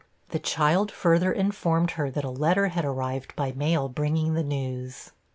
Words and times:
The 0.29 0.39
child 0.39 0.91
further 0.91 1.31
informed 1.31 1.91
her 1.91 2.09
that 2.09 2.23
a 2.23 2.29
letter 2.31 2.69
had 2.69 2.83
arrived 2.83 3.35
by 3.35 3.51
mail 3.51 3.87
bringing 3.87 4.33
the 4.33 4.41
news. 4.41 5.11